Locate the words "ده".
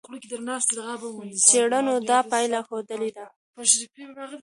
3.17-3.25